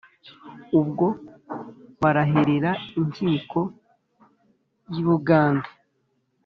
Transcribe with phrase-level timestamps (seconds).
[0.79, 1.07] ubwo
[2.01, 3.59] barahirira inkiko
[4.93, 5.69] y'i bugande,